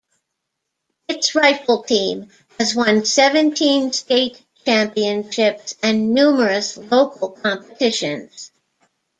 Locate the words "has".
2.59-2.73